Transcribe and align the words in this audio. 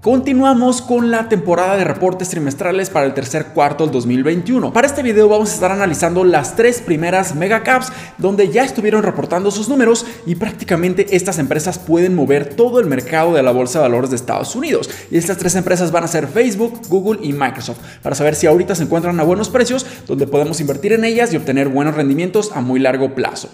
Continuamos 0.00 0.80
con 0.80 1.10
la 1.10 1.28
temporada 1.28 1.76
de 1.76 1.84
reportes 1.84 2.30
trimestrales 2.30 2.88
para 2.88 3.04
el 3.04 3.12
tercer 3.12 3.48
cuarto 3.48 3.84
del 3.84 3.92
2021. 3.92 4.72
Para 4.72 4.86
este 4.86 5.02
video 5.02 5.28
vamos 5.28 5.50
a 5.50 5.54
estar 5.54 5.70
analizando 5.70 6.24
las 6.24 6.56
tres 6.56 6.80
primeras 6.80 7.34
megacaps 7.34 7.92
donde 8.16 8.48
ya 8.48 8.64
estuvieron 8.64 9.02
reportando 9.02 9.50
sus 9.50 9.68
números 9.68 10.06
y 10.24 10.36
prácticamente 10.36 11.14
estas 11.14 11.38
empresas 11.38 11.78
pueden 11.78 12.14
mover 12.14 12.54
todo 12.54 12.80
el 12.80 12.86
mercado 12.86 13.34
de 13.34 13.42
la 13.42 13.50
bolsa 13.50 13.78
de 13.78 13.88
valores 13.88 14.08
de 14.08 14.16
Estados 14.16 14.56
Unidos. 14.56 14.88
Y 15.10 15.18
estas 15.18 15.36
tres 15.36 15.54
empresas 15.54 15.92
van 15.92 16.04
a 16.04 16.08
ser 16.08 16.28
Facebook, 16.28 16.80
Google 16.88 17.20
y 17.22 17.34
Microsoft 17.34 17.80
para 18.02 18.16
saber 18.16 18.36
si 18.36 18.46
ahorita 18.46 18.74
se 18.74 18.84
encuentran 18.84 19.20
a 19.20 19.24
buenos 19.24 19.50
precios 19.50 19.84
donde 20.06 20.26
podemos 20.26 20.62
invertir 20.62 20.94
en 20.94 21.04
ellas 21.04 21.30
y 21.34 21.36
obtener 21.36 21.68
buenos 21.68 21.94
rendimientos 21.94 22.52
a 22.54 22.62
muy 22.62 22.80
largo 22.80 23.14
plazo. 23.14 23.50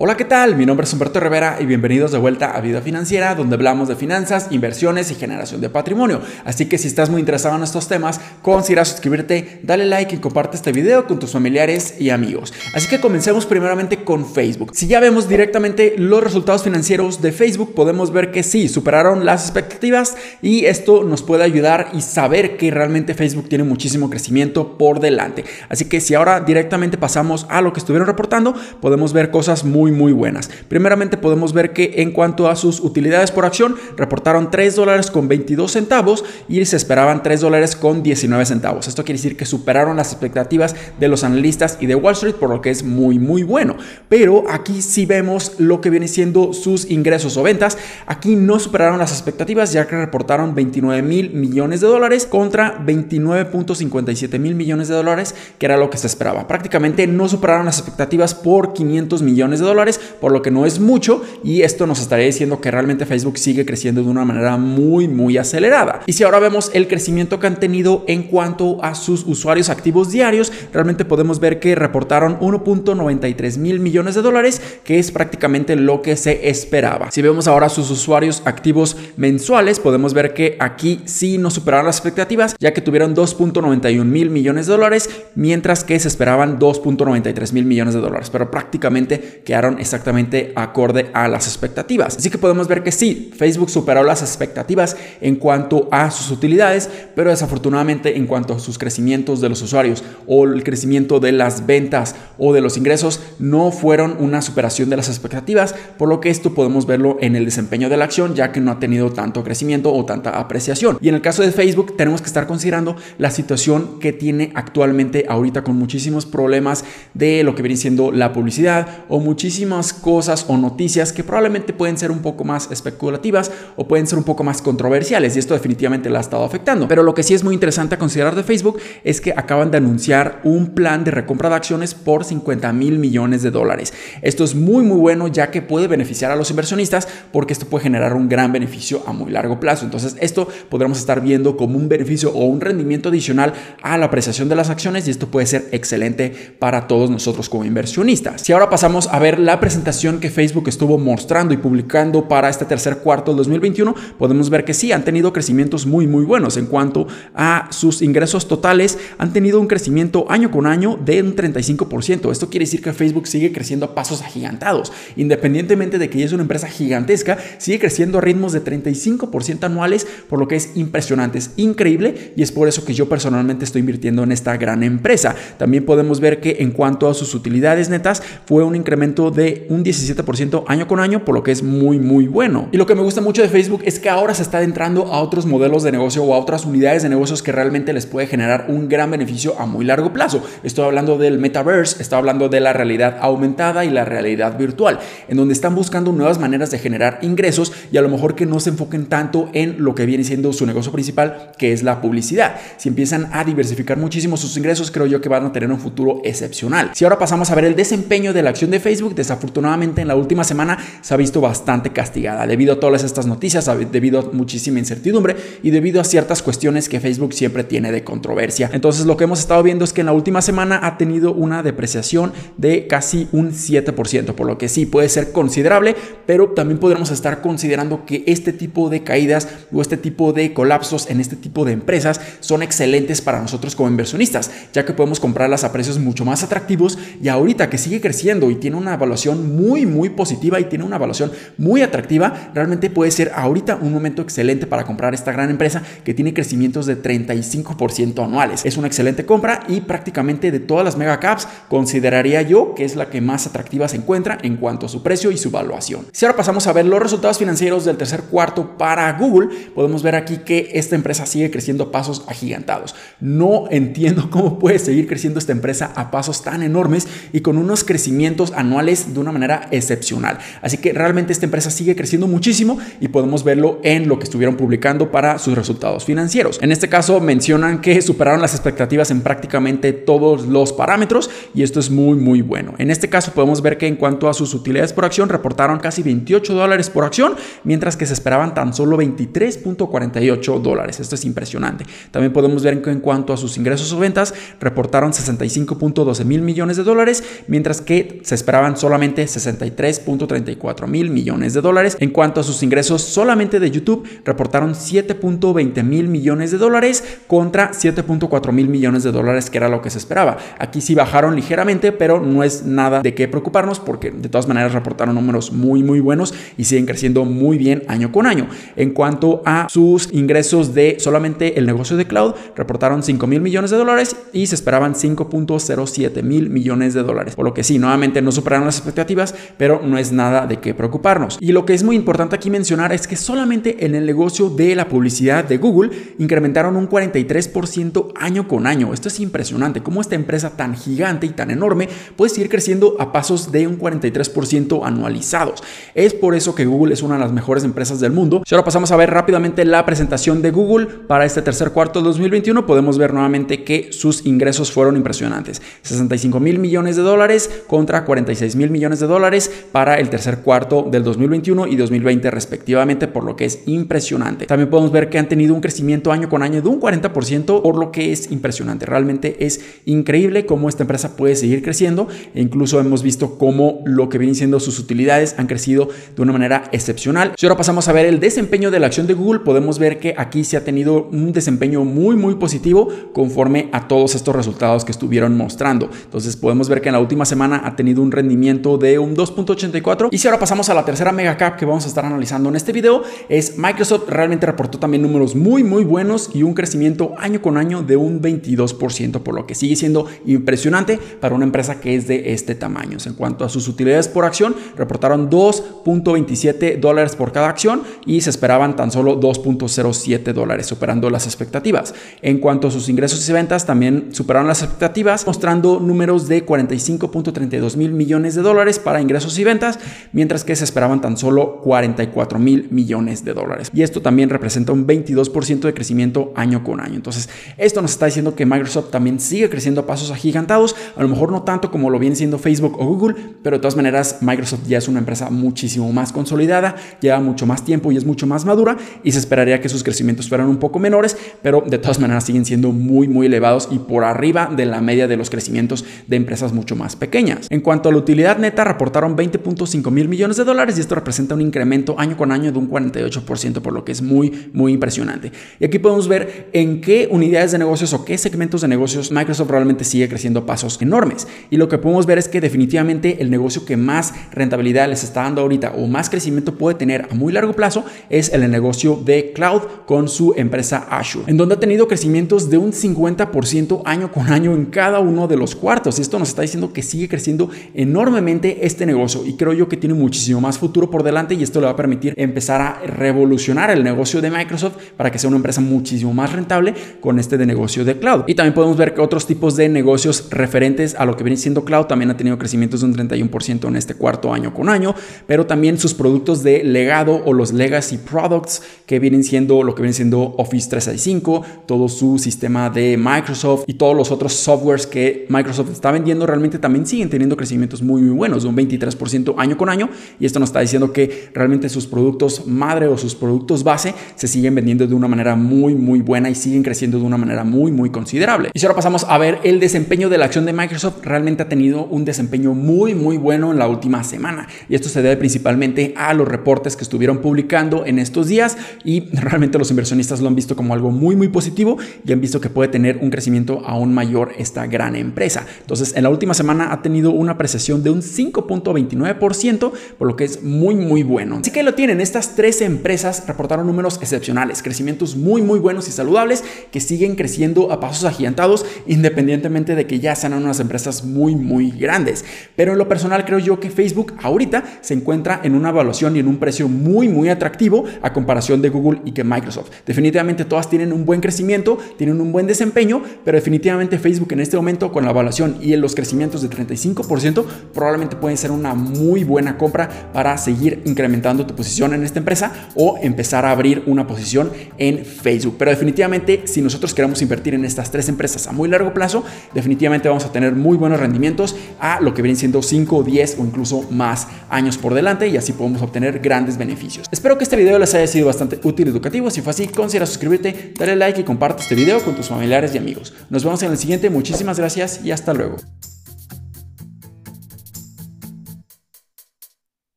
Hola, 0.00 0.16
¿qué 0.16 0.24
tal? 0.24 0.54
Mi 0.54 0.64
nombre 0.64 0.84
es 0.86 0.92
Humberto 0.92 1.18
Rivera 1.18 1.56
y 1.58 1.66
bienvenidos 1.66 2.12
de 2.12 2.18
vuelta 2.18 2.52
a 2.52 2.60
Vida 2.60 2.80
Financiera, 2.80 3.34
donde 3.34 3.56
hablamos 3.56 3.88
de 3.88 3.96
finanzas, 3.96 4.46
inversiones 4.52 5.10
y 5.10 5.16
generación 5.16 5.60
de 5.60 5.70
patrimonio. 5.70 6.20
Así 6.44 6.66
que 6.66 6.78
si 6.78 6.86
estás 6.86 7.10
muy 7.10 7.18
interesado 7.18 7.56
en 7.56 7.64
estos 7.64 7.88
temas, 7.88 8.20
considera 8.40 8.84
suscribirte, 8.84 9.58
dale 9.64 9.86
like 9.86 10.14
y 10.14 10.18
comparte 10.20 10.56
este 10.56 10.70
video 10.70 11.08
con 11.08 11.18
tus 11.18 11.32
familiares 11.32 11.96
y 11.98 12.10
amigos. 12.10 12.54
Así 12.74 12.86
que 12.86 13.00
comencemos 13.00 13.44
primeramente 13.44 14.04
con 14.04 14.24
Facebook. 14.24 14.70
Si 14.72 14.86
ya 14.86 15.00
vemos 15.00 15.28
directamente 15.28 15.96
los 15.98 16.22
resultados 16.22 16.62
financieros 16.62 17.20
de 17.20 17.32
Facebook, 17.32 17.74
podemos 17.74 18.12
ver 18.12 18.30
que 18.30 18.44
sí, 18.44 18.68
superaron 18.68 19.26
las 19.26 19.46
expectativas 19.46 20.16
y 20.40 20.66
esto 20.66 21.02
nos 21.02 21.24
puede 21.24 21.42
ayudar 21.42 21.88
y 21.92 22.02
saber 22.02 22.56
que 22.56 22.70
realmente 22.70 23.14
Facebook 23.14 23.48
tiene 23.48 23.64
muchísimo 23.64 24.10
crecimiento 24.10 24.78
por 24.78 25.00
delante. 25.00 25.44
Así 25.68 25.86
que 25.86 26.00
si 26.00 26.14
ahora 26.14 26.38
directamente 26.38 26.98
pasamos 26.98 27.48
a 27.50 27.60
lo 27.60 27.72
que 27.72 27.80
estuvieron 27.80 28.06
reportando, 28.06 28.54
podemos 28.80 29.12
ver 29.12 29.32
cosas 29.32 29.64
muy 29.64 29.87
muy 29.90 30.12
buenas. 30.12 30.50
Primeramente 30.68 31.16
podemos 31.16 31.52
ver 31.52 31.72
que 31.72 31.94
en 31.98 32.12
cuanto 32.12 32.48
a 32.48 32.56
sus 32.56 32.80
utilidades 32.80 33.30
por 33.30 33.44
acción, 33.44 33.76
reportaron 33.96 34.50
3 34.50 34.76
dólares 34.76 35.10
con 35.10 35.28
22 35.28 35.72
centavos 35.72 36.24
y 36.48 36.64
se 36.64 36.76
esperaban 36.76 37.22
3 37.22 37.40
dólares 37.40 37.76
con 37.76 38.02
19 38.02 38.44
centavos. 38.46 38.88
Esto 38.88 39.04
quiere 39.04 39.18
decir 39.18 39.36
que 39.36 39.44
superaron 39.44 39.96
las 39.96 40.12
expectativas 40.12 40.74
de 40.98 41.08
los 41.08 41.24
analistas 41.24 41.78
y 41.80 41.86
de 41.86 41.94
Wall 41.94 42.14
Street, 42.14 42.34
por 42.34 42.50
lo 42.50 42.60
que 42.60 42.70
es 42.70 42.82
muy 42.82 43.18
muy 43.18 43.42
bueno. 43.42 43.76
Pero 44.08 44.44
aquí 44.50 44.82
sí 44.82 45.06
vemos 45.06 45.54
lo 45.58 45.80
que 45.80 45.90
viene 45.90 46.08
siendo 46.08 46.52
sus 46.52 46.90
ingresos 46.90 47.36
o 47.36 47.42
ventas. 47.42 47.78
Aquí 48.06 48.36
no 48.36 48.58
superaron 48.58 48.98
las 48.98 49.12
expectativas 49.12 49.72
ya 49.72 49.86
que 49.86 49.96
reportaron 49.96 50.54
29 50.54 51.02
mil 51.02 51.30
millones 51.30 51.80
de 51.80 51.86
dólares 51.86 52.26
contra 52.26 52.78
29.57 52.84 54.38
mil 54.38 54.54
millones 54.54 54.88
de 54.88 54.94
dólares, 54.94 55.34
que 55.58 55.66
era 55.66 55.76
lo 55.76 55.90
que 55.90 55.98
se 55.98 56.06
esperaba. 56.06 56.46
Prácticamente 56.48 57.06
no 57.06 57.28
superaron 57.28 57.66
las 57.66 57.78
expectativas 57.78 58.34
por 58.34 58.72
500 58.72 59.22
millones 59.22 59.60
de 59.60 59.66
dólares 59.66 59.77
por 60.20 60.32
lo 60.32 60.42
que 60.42 60.50
no 60.50 60.66
es 60.66 60.80
mucho 60.80 61.22
y 61.44 61.62
esto 61.62 61.86
nos 61.86 62.00
estaría 62.00 62.26
diciendo 62.26 62.60
que 62.60 62.70
realmente 62.70 63.06
Facebook 63.06 63.38
sigue 63.38 63.64
creciendo 63.64 64.02
de 64.02 64.08
una 64.08 64.24
manera 64.24 64.56
muy 64.56 65.06
muy 65.08 65.38
acelerada. 65.38 66.00
Y 66.06 66.12
si 66.12 66.24
ahora 66.24 66.38
vemos 66.38 66.70
el 66.74 66.88
crecimiento 66.88 67.38
que 67.38 67.46
han 67.46 67.60
tenido 67.60 68.04
en 68.08 68.24
cuanto 68.24 68.82
a 68.82 68.94
sus 68.94 69.24
usuarios 69.26 69.68
activos 69.68 70.10
diarios, 70.10 70.52
realmente 70.72 71.04
podemos 71.04 71.40
ver 71.40 71.60
que 71.60 71.74
reportaron 71.74 72.38
1.93 72.40 73.58
mil 73.58 73.80
millones 73.80 74.14
de 74.14 74.22
dólares, 74.22 74.60
que 74.84 74.98
es 74.98 75.10
prácticamente 75.10 75.76
lo 75.76 76.02
que 76.02 76.16
se 76.16 76.48
esperaba. 76.48 77.10
Si 77.10 77.22
vemos 77.22 77.46
ahora 77.46 77.68
sus 77.68 77.90
usuarios 77.90 78.42
activos 78.44 78.96
mensuales, 79.16 79.80
podemos 79.80 80.14
ver 80.14 80.34
que 80.34 80.56
aquí 80.60 81.00
sí 81.04 81.38
no 81.38 81.50
superaron 81.50 81.86
las 81.86 81.96
expectativas, 81.96 82.56
ya 82.58 82.72
que 82.72 82.80
tuvieron 82.80 83.14
2.91 83.14 84.04
mil 84.04 84.30
millones 84.30 84.66
de 84.66 84.72
dólares, 84.72 85.10
mientras 85.34 85.84
que 85.84 85.98
se 85.98 86.08
esperaban 86.08 86.58
2.93 86.58 87.52
mil 87.52 87.64
millones 87.64 87.94
de 87.94 88.00
dólares, 88.00 88.30
pero 88.30 88.50
prácticamente 88.50 89.42
quedaron 89.44 89.67
exactamente 89.78 90.52
acorde 90.56 91.10
a 91.12 91.28
las 91.28 91.46
expectativas. 91.46 92.16
Así 92.16 92.30
que 92.30 92.38
podemos 92.38 92.68
ver 92.68 92.82
que 92.82 92.92
sí, 92.92 93.30
Facebook 93.36 93.70
superó 93.70 94.02
las 94.02 94.22
expectativas 94.22 94.96
en 95.20 95.36
cuanto 95.36 95.88
a 95.90 96.10
sus 96.10 96.30
utilidades, 96.30 96.88
pero 97.14 97.30
desafortunadamente 97.30 98.16
en 98.16 98.26
cuanto 98.26 98.54
a 98.54 98.58
sus 98.58 98.78
crecimientos 98.78 99.40
de 99.40 99.48
los 99.48 99.60
usuarios 99.60 100.02
o 100.26 100.44
el 100.44 100.64
crecimiento 100.64 101.20
de 101.20 101.32
las 101.32 101.66
ventas 101.66 102.14
o 102.38 102.52
de 102.52 102.60
los 102.60 102.76
ingresos 102.76 103.20
no 103.38 103.70
fueron 103.70 104.16
una 104.18 104.42
superación 104.42 104.88
de 104.90 104.96
las 104.96 105.08
expectativas, 105.08 105.74
por 105.98 106.08
lo 106.08 106.20
que 106.20 106.30
esto 106.30 106.54
podemos 106.54 106.86
verlo 106.86 107.18
en 107.20 107.36
el 107.36 107.44
desempeño 107.44 107.88
de 107.88 107.96
la 107.96 108.04
acción, 108.04 108.34
ya 108.34 108.52
que 108.52 108.60
no 108.60 108.70
ha 108.70 108.80
tenido 108.80 109.10
tanto 109.10 109.44
crecimiento 109.44 109.92
o 109.92 110.04
tanta 110.04 110.38
apreciación. 110.38 110.98
Y 111.00 111.08
en 111.08 111.14
el 111.14 111.20
caso 111.20 111.42
de 111.42 111.52
Facebook 111.52 111.96
tenemos 111.96 112.20
que 112.20 112.28
estar 112.28 112.46
considerando 112.46 112.96
la 113.18 113.30
situación 113.30 113.98
que 114.00 114.12
tiene 114.12 114.52
actualmente 114.54 115.26
ahorita 115.28 115.64
con 115.64 115.76
muchísimos 115.76 116.26
problemas 116.26 116.84
de 117.14 117.42
lo 117.42 117.54
que 117.54 117.62
viene 117.62 117.76
siendo 117.76 118.12
la 118.12 118.32
publicidad 118.32 119.04
o 119.08 119.20
muchísimos 119.20 119.57
cosas 119.92 120.44
o 120.48 120.56
noticias 120.56 121.12
que 121.12 121.24
probablemente 121.24 121.72
pueden 121.72 121.98
ser 121.98 122.10
un 122.10 122.20
poco 122.20 122.44
más 122.44 122.70
especulativas 122.70 123.50
o 123.76 123.88
pueden 123.88 124.06
ser 124.06 124.18
un 124.18 124.24
poco 124.24 124.44
más 124.44 124.62
controversiales 124.62 125.36
y 125.36 125.38
esto 125.38 125.54
definitivamente 125.54 126.10
la 126.10 126.18
ha 126.18 126.20
estado 126.20 126.44
afectando. 126.44 126.88
Pero 126.88 127.02
lo 127.02 127.14
que 127.14 127.22
sí 127.22 127.34
es 127.34 127.44
muy 127.44 127.54
interesante 127.54 127.94
a 127.94 127.98
considerar 127.98 128.34
de 128.34 128.42
Facebook 128.42 128.78
es 129.04 129.20
que 129.20 129.32
acaban 129.36 129.70
de 129.70 129.78
anunciar 129.78 130.40
un 130.44 130.68
plan 130.68 131.04
de 131.04 131.10
recompra 131.10 131.48
de 131.48 131.56
acciones 131.56 131.94
por 131.94 132.24
50 132.24 132.72
mil 132.72 132.98
millones 132.98 133.42
de 133.42 133.50
dólares. 133.50 133.92
Esto 134.22 134.44
es 134.44 134.54
muy 134.54 134.84
muy 134.84 134.98
bueno 134.98 135.28
ya 135.28 135.50
que 135.50 135.62
puede 135.62 135.88
beneficiar 135.88 136.30
a 136.30 136.36
los 136.36 136.50
inversionistas 136.50 137.08
porque 137.32 137.52
esto 137.52 137.66
puede 137.66 137.84
generar 137.84 138.14
un 138.14 138.28
gran 138.28 138.52
beneficio 138.52 139.02
a 139.06 139.12
muy 139.12 139.30
largo 139.30 139.60
plazo. 139.60 139.84
Entonces 139.84 140.16
esto 140.20 140.48
podremos 140.68 140.98
estar 140.98 141.20
viendo 141.20 141.56
como 141.56 141.78
un 141.78 141.88
beneficio 141.88 142.30
o 142.32 142.44
un 142.44 142.60
rendimiento 142.60 143.08
adicional 143.08 143.52
a 143.82 143.96
la 143.98 144.06
apreciación 144.06 144.48
de 144.48 144.56
las 144.56 144.70
acciones 144.70 145.06
y 145.06 145.10
esto 145.10 145.28
puede 145.28 145.46
ser 145.46 145.68
excelente 145.72 146.54
para 146.58 146.86
todos 146.86 147.10
nosotros 147.10 147.48
como 147.48 147.64
inversionistas. 147.64 148.42
Si 148.42 148.52
ahora 148.52 148.70
pasamos 148.70 149.08
a 149.08 149.18
ver 149.18 149.37
la 149.38 149.60
presentación 149.60 150.20
que 150.20 150.30
Facebook 150.30 150.68
estuvo 150.68 150.98
mostrando 150.98 151.54
y 151.54 151.56
publicando 151.56 152.28
para 152.28 152.48
este 152.48 152.64
tercer 152.64 152.98
cuarto 152.98 153.30
del 153.30 153.38
2021, 153.38 153.94
podemos 154.18 154.50
ver 154.50 154.64
que 154.64 154.74
sí, 154.74 154.92
han 154.92 155.04
tenido 155.04 155.32
crecimientos 155.32 155.86
muy, 155.86 156.06
muy 156.06 156.24
buenos 156.24 156.56
en 156.56 156.66
cuanto 156.66 157.06
a 157.34 157.68
sus 157.70 158.02
ingresos 158.02 158.48
totales. 158.48 158.98
Han 159.18 159.32
tenido 159.32 159.60
un 159.60 159.66
crecimiento 159.66 160.26
año 160.30 160.50
con 160.50 160.66
año 160.66 160.98
de 161.04 161.22
un 161.22 161.36
35%. 161.36 162.30
Esto 162.30 162.50
quiere 162.50 162.64
decir 162.64 162.82
que 162.82 162.92
Facebook 162.92 163.26
sigue 163.26 163.52
creciendo 163.52 163.86
a 163.86 163.94
pasos 163.94 164.22
agigantados. 164.22 164.92
Independientemente 165.16 165.98
de 165.98 166.10
que 166.10 166.22
es 166.22 166.32
una 166.32 166.42
empresa 166.42 166.68
gigantesca, 166.68 167.38
sigue 167.58 167.78
creciendo 167.78 168.18
a 168.18 168.20
ritmos 168.20 168.52
de 168.52 168.62
35% 168.62 169.64
anuales, 169.64 170.06
por 170.28 170.38
lo 170.38 170.48
que 170.48 170.56
es 170.56 170.76
impresionante, 170.76 171.38
es 171.38 171.52
increíble 171.56 172.32
y 172.36 172.42
es 172.42 172.52
por 172.52 172.68
eso 172.68 172.84
que 172.84 172.94
yo 172.94 173.08
personalmente 173.08 173.64
estoy 173.64 173.80
invirtiendo 173.80 174.22
en 174.22 174.32
esta 174.32 174.56
gran 174.56 174.82
empresa. 174.82 175.34
También 175.58 175.84
podemos 175.84 176.20
ver 176.20 176.40
que 176.40 176.56
en 176.60 176.72
cuanto 176.72 177.08
a 177.08 177.14
sus 177.14 177.34
utilidades 177.34 177.88
netas, 177.88 178.22
fue 178.46 178.64
un 178.64 178.76
incremento 178.76 179.27
de 179.30 179.66
un 179.68 179.84
17% 179.84 180.64
año 180.66 180.86
con 180.86 181.00
año, 181.00 181.24
por 181.24 181.34
lo 181.34 181.42
que 181.42 181.52
es 181.52 181.62
muy, 181.62 181.98
muy 181.98 182.26
bueno. 182.26 182.68
Y 182.72 182.76
lo 182.76 182.86
que 182.86 182.94
me 182.94 183.02
gusta 183.02 183.20
mucho 183.20 183.42
de 183.42 183.48
Facebook 183.48 183.82
es 183.84 183.98
que 183.98 184.08
ahora 184.08 184.34
se 184.34 184.42
está 184.42 184.58
adentrando 184.58 185.06
a 185.12 185.20
otros 185.20 185.46
modelos 185.46 185.82
de 185.82 185.92
negocio 185.92 186.22
o 186.24 186.34
a 186.34 186.38
otras 186.38 186.64
unidades 186.64 187.02
de 187.02 187.08
negocios 187.08 187.42
que 187.42 187.52
realmente 187.52 187.92
les 187.92 188.06
puede 188.06 188.26
generar 188.26 188.66
un 188.68 188.88
gran 188.88 189.10
beneficio 189.10 189.58
a 189.58 189.66
muy 189.66 189.84
largo 189.84 190.12
plazo. 190.12 190.42
Estoy 190.62 190.84
hablando 190.84 191.18
del 191.18 191.38
metaverse, 191.38 192.02
estoy 192.02 192.18
hablando 192.18 192.48
de 192.48 192.60
la 192.60 192.72
realidad 192.72 193.18
aumentada 193.20 193.84
y 193.84 193.90
la 193.90 194.04
realidad 194.04 194.58
virtual, 194.58 194.98
en 195.28 195.36
donde 195.36 195.54
están 195.54 195.74
buscando 195.74 196.12
nuevas 196.12 196.38
maneras 196.38 196.70
de 196.70 196.78
generar 196.78 197.18
ingresos 197.22 197.72
y 197.92 197.96
a 197.96 198.02
lo 198.02 198.08
mejor 198.08 198.34
que 198.34 198.46
no 198.46 198.60
se 198.60 198.70
enfoquen 198.70 199.06
tanto 199.06 199.50
en 199.52 199.82
lo 199.82 199.94
que 199.94 200.06
viene 200.06 200.24
siendo 200.24 200.52
su 200.52 200.66
negocio 200.66 200.92
principal, 200.92 201.52
que 201.58 201.72
es 201.72 201.82
la 201.82 202.00
publicidad. 202.00 202.56
Si 202.76 202.88
empiezan 202.88 203.28
a 203.32 203.44
diversificar 203.44 203.96
muchísimo 203.98 204.36
sus 204.36 204.56
ingresos, 204.56 204.90
creo 204.90 205.06
yo 205.06 205.20
que 205.20 205.28
van 205.28 205.46
a 205.46 205.52
tener 205.52 205.70
un 205.70 205.80
futuro 205.80 206.20
excepcional. 206.24 206.90
Si 206.94 207.04
ahora 207.04 207.18
pasamos 207.18 207.50
a 207.50 207.54
ver 207.54 207.64
el 207.64 207.76
desempeño 207.76 208.32
de 208.32 208.42
la 208.42 208.50
acción 208.50 208.70
de 208.70 208.80
Facebook, 208.80 209.14
desafortunadamente 209.18 210.00
en 210.00 210.08
la 210.08 210.16
última 210.16 210.44
semana 210.44 210.78
se 211.02 211.12
ha 211.12 211.16
visto 211.16 211.40
bastante 211.40 211.92
castigada 211.92 212.46
debido 212.46 212.74
a 212.74 212.80
todas 212.80 213.04
estas 213.04 213.26
noticias, 213.26 213.70
debido 213.92 214.20
a 214.20 214.30
muchísima 214.32 214.78
incertidumbre 214.78 215.36
y 215.62 215.70
debido 215.70 216.00
a 216.00 216.04
ciertas 216.04 216.42
cuestiones 216.42 216.88
que 216.88 217.00
Facebook 217.00 217.34
siempre 217.34 217.64
tiene 217.64 217.92
de 217.92 218.04
controversia. 218.04 218.70
Entonces 218.72 219.06
lo 219.06 219.16
que 219.16 219.24
hemos 219.24 219.40
estado 219.40 219.62
viendo 219.62 219.84
es 219.84 219.92
que 219.92 220.00
en 220.00 220.06
la 220.06 220.12
última 220.12 220.40
semana 220.40 220.80
ha 220.82 220.96
tenido 220.96 221.32
una 221.32 221.62
depreciación 221.62 222.32
de 222.56 222.86
casi 222.86 223.28
un 223.32 223.52
7%, 223.52 224.34
por 224.34 224.46
lo 224.46 224.58
que 224.58 224.68
sí 224.68 224.86
puede 224.86 225.08
ser 225.08 225.32
considerable, 225.32 225.94
pero 226.26 226.50
también 226.50 226.78
podremos 226.78 227.10
estar 227.10 227.42
considerando 227.42 228.06
que 228.06 228.24
este 228.26 228.52
tipo 228.52 228.88
de 228.88 229.02
caídas 229.02 229.48
o 229.72 229.82
este 229.82 229.96
tipo 229.96 230.32
de 230.32 230.54
colapsos 230.54 231.10
en 231.10 231.20
este 231.20 231.36
tipo 231.36 231.64
de 231.64 231.72
empresas 231.72 232.20
son 232.40 232.62
excelentes 232.62 233.20
para 233.20 233.40
nosotros 233.40 233.74
como 233.74 233.88
inversionistas, 233.88 234.50
ya 234.72 234.84
que 234.84 234.92
podemos 234.92 235.20
comprarlas 235.20 235.64
a 235.64 235.72
precios 235.72 235.98
mucho 235.98 236.24
más 236.24 236.42
atractivos 236.42 236.98
y 237.22 237.28
ahorita 237.28 237.68
que 237.68 237.78
sigue 237.78 238.00
creciendo 238.00 238.50
y 238.50 238.56
tiene 238.56 238.76
una 238.76 238.96
evaluación 239.08 239.56
muy, 239.56 239.86
muy 239.86 240.10
positiva 240.10 240.60
y 240.60 240.64
tiene 240.64 240.84
una 240.84 240.96
evaluación 240.96 241.32
muy 241.56 241.82
atractiva, 241.82 242.50
realmente 242.54 242.90
puede 242.90 243.10
ser 243.10 243.32
ahorita 243.34 243.76
un 243.80 243.92
momento 243.92 244.22
excelente 244.22 244.66
para 244.66 244.84
comprar 244.84 245.14
esta 245.14 245.32
gran 245.32 245.50
empresa 245.50 245.82
que 246.04 246.14
tiene 246.14 246.34
crecimientos 246.34 246.86
de 246.86 247.00
35% 247.00 248.24
anuales. 248.24 248.64
Es 248.64 248.76
una 248.76 248.86
excelente 248.86 249.24
compra 249.24 249.64
y 249.68 249.80
prácticamente 249.80 250.50
de 250.50 250.60
todas 250.60 250.84
las 250.84 250.96
mega 250.96 251.20
caps 251.20 251.48
consideraría 251.68 252.42
yo 252.42 252.74
que 252.74 252.84
es 252.84 252.96
la 252.96 253.08
que 253.08 253.20
más 253.20 253.46
atractiva 253.46 253.88
se 253.88 253.96
encuentra 253.96 254.38
en 254.42 254.56
cuanto 254.56 254.86
a 254.86 254.88
su 254.88 255.02
precio 255.02 255.30
y 255.30 255.38
su 255.38 255.50
valuación. 255.50 256.06
Si 256.12 256.24
ahora 256.24 256.36
pasamos 256.36 256.66
a 256.66 256.72
ver 256.72 256.86
los 256.86 257.00
resultados 257.00 257.38
financieros 257.38 257.84
del 257.84 257.96
tercer 257.96 258.24
cuarto 258.24 258.76
para 258.76 259.12
Google, 259.14 259.48
podemos 259.74 260.02
ver 260.02 260.14
aquí 260.14 260.38
que 260.38 260.70
esta 260.74 260.94
empresa 260.94 261.26
sigue 261.26 261.50
creciendo 261.50 261.84
a 261.84 261.92
pasos 261.92 262.24
agigantados. 262.28 262.94
No 263.20 263.64
entiendo 263.70 264.28
cómo 264.30 264.58
puede 264.58 264.78
seguir 264.78 265.06
creciendo 265.06 265.38
esta 265.38 265.52
empresa 265.52 265.92
a 265.94 266.10
pasos 266.10 266.42
tan 266.42 266.62
enormes 266.62 267.06
y 267.32 267.40
con 267.40 267.58
unos 267.58 267.84
crecimientos 267.84 268.52
anuales 268.52 268.97
de 269.06 269.20
una 269.20 269.32
manera 269.32 269.68
excepcional. 269.70 270.38
Así 270.62 270.78
que 270.78 270.92
realmente 270.92 271.32
esta 271.32 271.46
empresa 271.46 271.70
sigue 271.70 271.96
creciendo 271.96 272.26
muchísimo 272.26 272.78
y 273.00 273.08
podemos 273.08 273.44
verlo 273.44 273.80
en 273.82 274.08
lo 274.08 274.18
que 274.18 274.24
estuvieron 274.24 274.56
publicando 274.56 275.10
para 275.10 275.38
sus 275.38 275.54
resultados 275.54 276.04
financieros. 276.04 276.58
En 276.62 276.72
este 276.72 276.88
caso 276.88 277.20
mencionan 277.20 277.80
que 277.80 278.00
superaron 278.02 278.40
las 278.40 278.54
expectativas 278.54 279.10
en 279.10 279.20
prácticamente 279.20 279.92
todos 279.92 280.46
los 280.46 280.72
parámetros 280.72 281.30
y 281.54 281.62
esto 281.62 281.80
es 281.80 281.90
muy 281.90 282.16
muy 282.16 282.42
bueno. 282.42 282.74
En 282.78 282.90
este 282.90 283.08
caso 283.08 283.32
podemos 283.32 283.62
ver 283.62 283.78
que 283.78 283.86
en 283.86 283.96
cuanto 283.96 284.28
a 284.28 284.34
sus 284.34 284.54
utilidades 284.54 284.92
por 284.92 285.04
acción 285.04 285.28
reportaron 285.28 285.78
casi 285.78 286.02
28 286.02 286.54
dólares 286.54 286.90
por 286.90 287.04
acción, 287.04 287.34
mientras 287.64 287.96
que 287.96 288.06
se 288.06 288.12
esperaban 288.12 288.54
tan 288.54 288.74
solo 288.74 288.96
23.48 288.98 290.60
dólares. 290.60 291.00
Esto 291.00 291.14
es 291.14 291.24
impresionante. 291.24 291.84
También 292.10 292.32
podemos 292.32 292.62
ver 292.62 292.80
que 292.82 292.90
en 292.90 293.00
cuanto 293.00 293.32
a 293.32 293.36
sus 293.36 293.56
ingresos 293.56 293.92
o 293.92 293.98
ventas 293.98 294.34
reportaron 294.60 295.12
65.12 295.12 296.24
mil 296.24 296.42
millones 296.42 296.76
de 296.76 296.84
dólares, 296.84 297.22
mientras 297.46 297.80
que 297.80 298.20
se 298.22 298.34
esperaban 298.34 298.76
solamente 298.88 299.22
63.34 299.22 300.86
mil 300.86 301.10
millones 301.10 301.52
de 301.52 301.60
dólares. 301.60 301.94
En 302.00 302.08
cuanto 302.08 302.40
a 302.40 302.42
sus 302.42 302.62
ingresos 302.62 303.02
solamente 303.02 303.60
de 303.60 303.70
YouTube, 303.70 304.08
reportaron 304.24 304.72
7.20 304.72 305.82
mil 305.82 306.08
millones 306.08 306.52
de 306.52 306.56
dólares 306.56 307.04
contra 307.26 307.72
7.4 307.72 308.50
mil 308.50 308.68
millones 308.68 309.02
de 309.02 309.12
dólares 309.12 309.50
que 309.50 309.58
era 309.58 309.68
lo 309.68 309.82
que 309.82 309.90
se 309.90 309.98
esperaba. 309.98 310.38
Aquí 310.58 310.80
sí 310.80 310.94
bajaron 310.94 311.36
ligeramente, 311.36 311.92
pero 311.92 312.18
no 312.18 312.42
es 312.42 312.64
nada 312.64 313.02
de 313.02 313.12
qué 313.12 313.28
preocuparnos 313.28 313.78
porque 313.78 314.10
de 314.10 314.30
todas 314.30 314.48
maneras 314.48 314.72
reportaron 314.72 315.14
números 315.14 315.52
muy 315.52 315.82
muy 315.82 316.00
buenos 316.00 316.32
y 316.56 316.64
siguen 316.64 316.86
creciendo 316.86 317.26
muy 317.26 317.58
bien 317.58 317.82
año 317.88 318.10
con 318.10 318.26
año. 318.26 318.48
En 318.74 318.92
cuanto 318.94 319.42
a 319.44 319.66
sus 319.68 320.10
ingresos 320.14 320.72
de 320.72 320.96
solamente 320.98 321.58
el 321.58 321.66
negocio 321.66 321.98
de 321.98 322.06
cloud, 322.06 322.32
reportaron 322.56 323.02
5 323.02 323.26
mil 323.26 323.42
millones 323.42 323.70
de 323.70 323.76
dólares 323.76 324.16
y 324.32 324.46
se 324.46 324.54
esperaban 324.54 324.94
5.07 324.94 326.22
mil 326.22 326.48
millones 326.48 326.94
de 326.94 327.02
dólares. 327.02 327.34
Por 327.34 327.44
lo 327.44 327.52
que 327.52 327.62
sí, 327.62 327.78
nuevamente 327.78 328.22
no 328.22 328.32
superaron 328.32 328.64
las 328.64 328.77
expectativas, 328.78 329.34
pero 329.56 329.80
no 329.84 329.98
es 329.98 330.12
nada 330.12 330.46
de 330.46 330.58
qué 330.58 330.74
preocuparnos. 330.74 331.38
Y 331.40 331.52
lo 331.52 331.66
que 331.66 331.74
es 331.74 331.82
muy 331.82 331.96
importante 331.96 332.36
aquí 332.36 332.50
mencionar 332.50 332.92
es 332.92 333.06
que 333.06 333.16
solamente 333.16 333.84
en 333.84 333.94
el 333.94 334.06
negocio 334.06 334.50
de 334.50 334.74
la 334.74 334.88
publicidad 334.88 335.44
de 335.44 335.58
Google 335.58 335.90
incrementaron 336.18 336.76
un 336.76 336.88
43% 336.88 338.12
año 338.16 338.48
con 338.48 338.66
año. 338.66 338.94
Esto 338.94 339.08
es 339.08 339.20
impresionante, 339.20 339.82
cómo 339.82 340.00
esta 340.00 340.14
empresa 340.14 340.56
tan 340.56 340.74
gigante 340.74 341.26
y 341.26 341.30
tan 341.30 341.50
enorme 341.50 341.88
puede 342.16 342.30
seguir 342.30 342.48
creciendo 342.48 342.96
a 342.98 343.12
pasos 343.12 343.52
de 343.52 343.66
un 343.66 343.78
43% 343.78 344.80
anualizados. 344.84 345.62
Es 345.94 346.14
por 346.14 346.34
eso 346.34 346.54
que 346.54 346.66
Google 346.66 346.94
es 346.94 347.02
una 347.02 347.14
de 347.14 347.20
las 347.20 347.32
mejores 347.32 347.64
empresas 347.64 348.00
del 348.00 348.12
mundo. 348.12 348.42
Si 348.46 348.54
ahora 348.54 348.64
pasamos 348.64 348.92
a 348.92 348.96
ver 348.96 349.10
rápidamente 349.10 349.64
la 349.64 349.84
presentación 349.84 350.42
de 350.42 350.50
Google 350.50 350.86
para 350.86 351.24
este 351.24 351.42
tercer 351.42 351.72
cuarto 351.72 352.00
de 352.00 352.06
2021, 352.06 352.66
podemos 352.66 352.98
ver 352.98 353.12
nuevamente 353.12 353.64
que 353.64 353.92
sus 353.92 354.26
ingresos 354.26 354.72
fueron 354.72 354.96
impresionantes. 354.96 355.62
65 355.82 356.40
mil 356.40 356.58
millones 356.58 356.96
de 356.96 357.02
dólares 357.02 357.50
contra 357.66 358.04
46 358.04 358.56
mil 358.56 358.67
millones 358.70 359.00
de 359.00 359.06
dólares 359.06 359.50
para 359.72 359.98
el 359.98 360.10
tercer 360.10 360.38
cuarto 360.38 360.86
del 360.90 361.04
2021 361.04 361.66
y 361.66 361.76
2020 361.76 362.30
respectivamente, 362.30 363.08
por 363.08 363.24
lo 363.24 363.36
que 363.36 363.44
es 363.44 363.62
impresionante. 363.66 364.46
También 364.46 364.70
podemos 364.70 364.92
ver 364.92 365.08
que 365.10 365.18
han 365.18 365.28
tenido 365.28 365.54
un 365.54 365.60
crecimiento 365.60 366.12
año 366.12 366.28
con 366.28 366.42
año 366.42 366.62
de 366.62 366.68
un 366.68 366.80
40%, 366.80 367.62
por 367.62 367.78
lo 367.78 367.92
que 367.92 368.12
es 368.12 368.30
impresionante. 368.30 368.86
Realmente 368.86 369.44
es 369.44 369.60
increíble 369.84 370.46
cómo 370.46 370.68
esta 370.68 370.82
empresa 370.82 371.16
puede 371.16 371.36
seguir 371.36 371.62
creciendo 371.62 372.08
e 372.34 372.40
incluso 372.40 372.80
hemos 372.80 373.02
visto 373.02 373.38
cómo 373.38 373.82
lo 373.84 374.08
que 374.08 374.18
vienen 374.18 374.34
siendo 374.34 374.60
sus 374.60 374.78
utilidades 374.78 375.34
han 375.38 375.46
crecido 375.46 375.88
de 376.16 376.22
una 376.22 376.32
manera 376.32 376.64
excepcional. 376.72 377.32
Si 377.36 377.46
ahora 377.46 377.56
pasamos 377.56 377.88
a 377.88 377.92
ver 377.92 378.06
el 378.06 378.20
desempeño 378.20 378.70
de 378.70 378.80
la 378.80 378.86
acción 378.86 379.06
de 379.06 379.14
Google, 379.14 379.40
podemos 379.40 379.78
ver 379.78 379.98
que 379.98 380.14
aquí 380.16 380.44
se 380.44 380.56
ha 380.56 380.64
tenido 380.64 381.08
un 381.12 381.32
desempeño 381.32 381.84
muy 381.84 382.16
muy 382.16 382.34
positivo 382.36 382.88
conforme 383.12 383.68
a 383.72 383.88
todos 383.88 384.14
estos 384.14 384.34
resultados 384.34 384.84
que 384.84 384.92
estuvieron 384.92 385.36
mostrando. 385.36 385.90
Entonces 386.04 386.36
podemos 386.36 386.68
ver 386.68 386.80
que 386.80 386.88
en 386.88 386.94
la 386.94 387.00
última 387.00 387.24
semana 387.24 387.62
ha 387.64 387.76
tenido 387.76 388.02
un 388.02 388.12
rendimiento 388.12 388.47
de 388.48 388.98
un 388.98 389.14
2.84 389.14 390.08
y 390.10 390.16
si 390.16 390.26
ahora 390.26 390.40
pasamos 390.40 390.70
a 390.70 390.74
la 390.74 390.84
tercera 390.84 391.12
mega 391.12 391.36
cap 391.36 391.56
que 391.56 391.66
vamos 391.66 391.84
a 391.84 391.88
estar 391.88 392.04
analizando 392.04 392.48
en 392.48 392.56
este 392.56 392.72
video 392.72 393.02
es 393.28 393.58
Microsoft 393.58 394.08
realmente 394.08 394.46
reportó 394.46 394.78
también 394.78 395.02
números 395.02 395.34
muy 395.34 395.62
muy 395.62 395.84
buenos 395.84 396.30
y 396.32 396.42
un 396.42 396.54
crecimiento 396.54 397.14
año 397.18 397.42
con 397.42 397.58
año 397.58 397.82
de 397.82 397.96
un 397.96 398.22
22%, 398.22 399.20
por 399.20 399.34
lo 399.34 399.46
que 399.46 399.54
sigue 399.54 399.76
siendo 399.76 400.06
impresionante 400.24 400.98
para 401.20 401.34
una 401.34 401.44
empresa 401.44 401.80
que 401.80 401.94
es 401.94 402.08
de 402.08 402.32
este 402.32 402.54
tamaño. 402.54 402.98
En 403.04 403.14
cuanto 403.14 403.44
a 403.44 403.48
sus 403.48 403.68
utilidades 403.68 404.08
por 404.08 404.24
acción, 404.24 404.56
reportaron 404.76 405.30
2.27 405.30 406.80
dólares 406.80 407.16
por 407.16 407.32
cada 407.32 407.48
acción 407.48 407.82
y 408.06 408.20
se 408.22 408.30
esperaban 408.30 408.76
tan 408.76 408.90
solo 408.90 409.20
2.07 409.20 410.32
dólares, 410.32 410.66
superando 410.66 411.10
las 411.10 411.26
expectativas. 411.26 411.94
En 412.22 412.38
cuanto 412.38 412.68
a 412.68 412.70
sus 412.70 412.88
ingresos 412.88 413.28
y 413.28 413.32
ventas, 413.32 413.66
también 413.66 414.08
superaron 414.12 414.48
las 414.48 414.62
expectativas, 414.62 415.26
mostrando 415.26 415.80
números 415.80 416.28
de 416.28 416.44
45.32 416.44 417.76
mil 417.76 417.92
millones 417.92 418.34
de 418.34 418.37
dólares 418.42 418.78
para 418.78 419.00
ingresos 419.00 419.38
y 419.38 419.44
ventas, 419.44 419.78
mientras 420.12 420.44
que 420.44 420.56
se 420.56 420.64
esperaban 420.64 421.00
tan 421.00 421.16
solo 421.16 421.60
44 421.62 422.38
mil 422.38 422.68
millones 422.70 423.24
de 423.24 423.34
dólares. 423.34 423.70
Y 423.72 423.82
esto 423.82 424.02
también 424.02 424.30
representa 424.30 424.72
un 424.72 424.86
22% 424.86 425.60
de 425.60 425.74
crecimiento 425.74 426.32
año 426.34 426.64
con 426.64 426.80
año. 426.80 426.94
Entonces, 426.94 427.28
esto 427.56 427.82
nos 427.82 427.92
está 427.92 428.06
diciendo 428.06 428.34
que 428.34 428.46
Microsoft 428.46 428.90
también 428.90 429.20
sigue 429.20 429.50
creciendo 429.50 429.82
a 429.82 429.86
pasos 429.86 430.10
agigantados, 430.10 430.74
a 430.96 431.02
lo 431.02 431.08
mejor 431.08 431.32
no 431.32 431.42
tanto 431.42 431.70
como 431.70 431.90
lo 431.90 431.98
viene 431.98 432.16
siendo 432.16 432.38
Facebook 432.38 432.76
o 432.78 432.86
Google, 432.86 433.16
pero 433.42 433.56
de 433.56 433.60
todas 433.60 433.76
maneras 433.76 434.18
Microsoft 434.20 434.66
ya 434.66 434.78
es 434.78 434.88
una 434.88 434.98
empresa 434.98 435.30
muchísimo 435.30 435.92
más 435.92 436.12
consolidada, 436.12 436.76
lleva 437.00 437.20
mucho 437.20 437.46
más 437.46 437.64
tiempo 437.64 437.92
y 437.92 437.96
es 437.96 438.04
mucho 438.04 438.26
más 438.26 438.44
madura 438.44 438.76
y 439.02 439.12
se 439.12 439.18
esperaría 439.18 439.60
que 439.60 439.68
sus 439.68 439.82
crecimientos 439.82 440.28
fueran 440.28 440.48
un 440.48 440.58
poco 440.58 440.78
menores, 440.78 441.16
pero 441.42 441.62
de 441.66 441.78
todas 441.78 441.98
maneras 441.98 442.24
siguen 442.24 442.44
siendo 442.44 442.72
muy 442.72 443.08
muy 443.08 443.26
elevados 443.26 443.68
y 443.70 443.78
por 443.78 444.04
arriba 444.04 444.50
de 444.54 444.66
la 444.66 444.80
media 444.80 445.08
de 445.08 445.16
los 445.16 445.30
crecimientos 445.30 445.84
de 446.06 446.16
empresas 446.16 446.52
mucho 446.52 446.76
más 446.76 446.96
pequeñas. 446.96 447.46
En 447.50 447.60
cuanto 447.60 447.88
a 447.88 447.92
la 447.92 447.98
utilidad 447.98 448.27
neta, 448.36 448.64
reportaron 448.64 449.16
20.5 449.16 449.90
mil 449.90 450.08
millones 450.08 450.36
de 450.36 450.44
dólares 450.44 450.76
y 450.76 450.80
esto 450.80 450.94
representa 450.94 451.34
un 451.34 451.40
incremento 451.40 451.98
año 451.98 452.16
con 452.16 452.32
año 452.32 452.52
de 452.52 452.58
un 452.58 452.70
48%, 452.70 453.62
por 453.62 453.72
lo 453.72 453.84
que 453.84 453.92
es 453.92 454.02
muy 454.02 454.50
muy 454.52 454.72
impresionante. 454.72 455.32
Y 455.60 455.64
aquí 455.64 455.78
podemos 455.78 456.08
ver 456.08 456.50
en 456.52 456.80
qué 456.80 457.08
unidades 457.10 457.52
de 457.52 457.58
negocios 457.58 457.92
o 457.92 458.04
qué 458.04 458.18
segmentos 458.18 458.60
de 458.60 458.68
negocios 458.68 459.10
Microsoft 459.10 459.50
realmente 459.50 459.84
sigue 459.84 460.08
creciendo 460.08 460.46
pasos 460.46 460.80
enormes. 460.82 461.26
Y 461.50 461.56
lo 461.56 461.68
que 461.68 461.78
podemos 461.78 462.06
ver 462.06 462.18
es 462.18 462.28
que 462.28 462.40
definitivamente 462.40 463.22
el 463.22 463.30
negocio 463.30 463.64
que 463.64 463.76
más 463.76 464.12
rentabilidad 464.32 464.88
les 464.88 465.04
está 465.04 465.22
dando 465.22 465.42
ahorita 465.42 465.72
o 465.76 465.86
más 465.86 466.10
crecimiento 466.10 466.56
puede 466.56 466.76
tener 466.76 467.06
a 467.10 467.14
muy 467.14 467.32
largo 467.32 467.54
plazo 467.54 467.84
es 468.10 468.32
el 468.32 468.48
negocio 468.50 469.00
de 469.04 469.32
cloud 469.32 469.62
con 469.86 470.08
su 470.08 470.34
empresa 470.36 470.86
Azure, 470.90 471.24
en 471.28 471.36
donde 471.36 471.54
ha 471.54 471.60
tenido 471.60 471.88
crecimientos 471.88 472.50
de 472.50 472.58
un 472.58 472.72
50% 472.72 473.82
año 473.84 474.10
con 474.12 474.32
año 474.32 474.54
en 474.54 474.66
cada 474.66 475.00
uno 475.00 475.28
de 475.28 475.36
los 475.36 475.54
cuartos. 475.54 475.98
Y 475.98 476.02
esto 476.02 476.18
nos 476.18 476.28
está 476.28 476.42
diciendo 476.42 476.72
que 476.72 476.82
sigue 476.82 477.08
creciendo 477.08 477.50
enormemente 477.74 478.17
este 478.18 478.86
negocio 478.86 479.24
y 479.26 479.34
creo 479.34 479.52
yo 479.52 479.68
que 479.68 479.76
tiene 479.76 479.94
muchísimo 479.94 480.40
más 480.40 480.58
futuro 480.58 480.90
por 480.90 481.02
delante 481.02 481.34
y 481.34 481.42
esto 481.42 481.60
le 481.60 481.66
va 481.66 481.72
a 481.72 481.76
permitir 481.76 482.14
empezar 482.16 482.60
a 482.60 482.80
revolucionar 482.86 483.70
el 483.70 483.84
negocio 483.84 484.20
de 484.20 484.30
Microsoft 484.30 484.76
para 484.96 485.10
que 485.10 485.18
sea 485.18 485.28
una 485.28 485.36
empresa 485.36 485.60
muchísimo 485.60 486.12
más 486.12 486.32
rentable 486.32 486.74
con 487.00 487.18
este 487.18 487.38
de 487.38 487.46
negocio 487.46 487.84
de 487.84 487.98
cloud. 487.98 488.24
Y 488.26 488.34
también 488.34 488.54
podemos 488.54 488.76
ver 488.76 488.94
que 488.94 489.00
otros 489.00 489.26
tipos 489.26 489.56
de 489.56 489.68
negocios 489.68 490.28
referentes 490.30 490.94
a 490.94 491.04
lo 491.04 491.16
que 491.16 491.24
viene 491.24 491.36
siendo 491.36 491.64
cloud 491.64 491.86
también 491.86 492.10
ha 492.10 492.16
tenido 492.16 492.38
crecimientos 492.38 492.80
de 492.80 492.86
un 492.86 492.94
31% 492.94 493.68
en 493.68 493.76
este 493.76 493.94
cuarto 493.94 494.32
año 494.32 494.52
con 494.52 494.68
año, 494.68 494.94
pero 495.26 495.46
también 495.46 495.78
sus 495.78 495.94
productos 495.94 496.42
de 496.42 496.64
legado 496.64 497.22
o 497.24 497.32
los 497.32 497.52
legacy 497.52 497.98
products 497.98 498.62
que 498.86 498.98
vienen 498.98 499.24
siendo 499.24 499.62
lo 499.62 499.74
que 499.74 499.82
viene 499.82 499.94
siendo 499.94 500.34
Office 500.38 500.68
365, 500.68 501.42
todo 501.66 501.88
su 501.88 502.18
sistema 502.18 502.70
de 502.70 502.96
Microsoft 502.96 503.64
y 503.66 503.74
todos 503.74 503.96
los 503.96 504.10
otros 504.10 504.32
softwares 504.34 504.86
que 504.86 505.26
Microsoft 505.28 505.70
está 505.70 505.90
vendiendo 505.90 506.26
realmente 506.26 506.58
también 506.58 506.86
siguen 506.86 507.10
teniendo 507.10 507.36
crecimientos 507.36 507.82
muy 507.82 508.02
muy 508.08 508.16
buenos, 508.16 508.42
de 508.42 508.48
un 508.48 508.56
23% 508.56 509.34
año 509.38 509.56
con 509.56 509.68
año 509.68 509.88
y 510.18 510.26
esto 510.26 510.40
nos 510.40 510.48
está 510.48 510.60
diciendo 510.60 510.92
que 510.92 511.28
realmente 511.34 511.68
sus 511.68 511.86
productos 511.86 512.46
madre 512.46 512.86
o 512.86 512.96
sus 512.96 513.14
productos 513.14 513.62
base 513.64 513.94
se 514.14 514.26
siguen 514.28 514.54
vendiendo 514.54 514.86
de 514.86 514.94
una 514.94 515.08
manera 515.08 515.36
muy 515.36 515.74
muy 515.74 516.00
buena 516.00 516.30
y 516.30 516.34
siguen 516.34 516.62
creciendo 516.62 516.98
de 516.98 517.04
una 517.04 517.16
manera 517.16 517.44
muy 517.44 517.70
muy 517.70 517.90
considerable. 517.90 518.50
Y 518.54 518.58
si 518.58 518.66
ahora 518.66 518.76
pasamos 518.76 519.04
a 519.08 519.18
ver 519.18 519.38
el 519.44 519.60
desempeño 519.60 520.08
de 520.08 520.18
la 520.18 520.24
acción 520.24 520.46
de 520.46 520.52
Microsoft, 520.52 521.04
realmente 521.04 521.42
ha 521.42 521.48
tenido 521.48 521.84
un 521.86 522.04
desempeño 522.04 522.54
muy 522.54 522.94
muy 522.94 523.16
bueno 523.16 523.52
en 523.52 523.58
la 523.58 523.68
última 523.68 524.02
semana 524.04 524.48
y 524.68 524.74
esto 524.74 524.88
se 524.88 525.02
debe 525.02 525.16
principalmente 525.16 525.94
a 525.96 526.14
los 526.14 526.26
reportes 526.26 526.76
que 526.76 526.84
estuvieron 526.84 527.18
publicando 527.18 527.84
en 527.84 527.98
estos 527.98 528.28
días 528.28 528.56
y 528.84 529.08
realmente 529.12 529.58
los 529.58 529.70
inversionistas 529.70 530.20
lo 530.20 530.28
han 530.28 530.34
visto 530.34 530.56
como 530.56 530.74
algo 530.74 530.90
muy 530.90 531.16
muy 531.16 531.28
positivo 531.28 531.76
y 532.04 532.12
han 532.12 532.20
visto 532.20 532.40
que 532.40 532.48
puede 532.48 532.68
tener 532.68 532.98
un 533.02 533.10
crecimiento 533.10 533.62
aún 533.64 533.92
mayor 533.92 534.32
esta 534.38 534.66
gran 534.66 534.96
empresa. 534.96 535.46
Entonces, 535.60 535.94
en 535.96 536.02
la 536.02 536.10
última 536.10 536.34
semana 536.34 536.72
ha 536.72 536.82
tenido 536.82 537.10
una 537.10 537.32
apreciación 537.32 537.82
de 537.82 537.90
un 537.90 537.97
5.29%, 538.00 539.72
por 539.98 540.08
lo 540.08 540.16
que 540.16 540.24
es 540.24 540.42
muy 540.42 540.74
muy 540.74 541.02
bueno. 541.02 541.38
Así 541.40 541.50
que 541.50 541.62
lo 541.62 541.74
tienen, 541.74 542.00
estas 542.00 542.34
tres 542.34 542.60
empresas 542.60 543.24
reportaron 543.26 543.66
números 543.66 543.98
excepcionales, 544.00 544.62
crecimientos 544.62 545.16
muy 545.16 545.42
muy 545.42 545.58
buenos 545.58 545.88
y 545.88 545.92
saludables 545.92 546.44
que 546.70 546.80
siguen 546.80 547.16
creciendo 547.16 547.72
a 547.72 547.80
pasos 547.80 548.04
agigantados 548.04 548.64
independientemente 548.86 549.74
de 549.74 549.86
que 549.86 550.00
ya 550.00 550.14
sean 550.14 550.34
unas 550.34 550.60
empresas 550.60 551.04
muy 551.04 551.34
muy 551.36 551.70
grandes. 551.70 552.24
Pero 552.56 552.72
en 552.72 552.78
lo 552.78 552.88
personal 552.88 553.24
creo 553.24 553.38
yo 553.38 553.60
que 553.60 553.70
Facebook 553.70 554.14
ahorita 554.22 554.64
se 554.80 554.94
encuentra 554.94 555.40
en 555.42 555.54
una 555.54 555.70
evaluación 555.70 556.16
y 556.16 556.20
en 556.20 556.28
un 556.28 556.38
precio 556.38 556.68
muy 556.68 557.08
muy 557.08 557.28
atractivo 557.28 557.84
a 558.02 558.12
comparación 558.12 558.62
de 558.62 558.68
Google 558.68 559.00
y 559.04 559.12
que 559.12 559.24
Microsoft. 559.24 559.70
Definitivamente 559.86 560.44
todas 560.44 560.68
tienen 560.68 560.92
un 560.92 561.04
buen 561.04 561.20
crecimiento, 561.20 561.78
tienen 561.96 562.20
un 562.20 562.32
buen 562.32 562.46
desempeño, 562.46 563.02
pero 563.24 563.36
definitivamente 563.36 563.98
Facebook 563.98 564.32
en 564.32 564.40
este 564.40 564.56
momento 564.56 564.92
con 564.92 565.04
la 565.04 565.10
evaluación 565.10 565.56
y 565.60 565.72
en 565.72 565.80
los 565.80 565.94
crecimientos 565.94 566.42
de 566.42 566.50
35% 566.50 567.44
probablemente 567.88 568.16
pueden 568.16 568.36
ser 568.36 568.50
una 568.50 568.74
muy 568.74 569.24
buena 569.24 569.56
compra 569.56 569.88
para 570.12 570.36
seguir 570.36 570.82
incrementando 570.84 571.46
tu 571.46 571.56
posición 571.56 571.94
en 571.94 572.04
esta 572.04 572.18
empresa 572.18 572.52
o 572.74 572.98
empezar 573.00 573.46
a 573.46 573.50
abrir 573.50 573.82
una 573.86 574.06
posición 574.06 574.52
en 574.76 575.06
Facebook. 575.06 575.54
Pero 575.58 575.70
definitivamente, 575.70 576.42
si 576.44 576.60
nosotros 576.60 576.92
queremos 576.92 577.22
invertir 577.22 577.54
en 577.54 577.64
estas 577.64 577.90
tres 577.90 578.10
empresas 578.10 578.46
a 578.46 578.52
muy 578.52 578.68
largo 578.68 578.92
plazo, 578.92 579.24
definitivamente 579.54 580.06
vamos 580.06 580.26
a 580.26 580.32
tener 580.32 580.54
muy 580.54 580.76
buenos 580.76 581.00
rendimientos 581.00 581.56
a 581.80 581.98
lo 582.00 582.12
que 582.12 582.20
vienen 582.20 582.36
siendo 582.36 582.60
5, 582.60 583.02
10 583.04 583.38
o 583.38 583.46
incluso 583.46 583.86
más 583.90 584.28
años 584.50 584.76
por 584.76 584.92
delante 584.92 585.26
y 585.28 585.38
así 585.38 585.54
podemos 585.54 585.80
obtener 585.80 586.18
grandes 586.18 586.58
beneficios. 586.58 587.06
Espero 587.10 587.38
que 587.38 587.44
este 587.44 587.56
video 587.56 587.78
les 587.78 587.94
haya 587.94 588.06
sido 588.06 588.26
bastante 588.26 588.60
útil 588.64 588.86
y 588.88 588.90
educativo. 588.90 589.30
Si 589.30 589.40
fue 589.40 589.52
así, 589.52 589.66
considera 589.68 590.04
suscribirte, 590.04 590.74
dale 590.78 590.94
like 590.94 591.22
y 591.22 591.24
comparte 591.24 591.62
este 591.62 591.74
video 591.74 592.04
con 592.04 592.14
tus 592.14 592.28
familiares 592.28 592.74
y 592.74 592.78
amigos. 592.78 593.14
Nos 593.30 593.44
vemos 593.44 593.62
en 593.62 593.70
el 593.70 593.78
siguiente. 593.78 594.10
Muchísimas 594.10 594.58
gracias 594.58 595.00
y 595.02 595.10
hasta 595.10 595.32
luego. 595.32 595.56